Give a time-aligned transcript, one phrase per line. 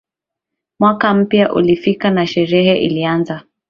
[0.79, 3.41] Mwaka mpya ulifika na sherehe ilianza